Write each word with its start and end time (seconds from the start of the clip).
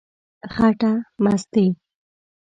خټه 0.53 0.91
مستې، 1.23 1.65